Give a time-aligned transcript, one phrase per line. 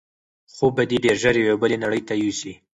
[0.55, 2.53] خوب به دی ډېر ژر یوې بلې نړۍ ته یوسي.